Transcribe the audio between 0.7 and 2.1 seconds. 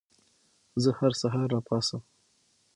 زه هر سهار راپاڅم.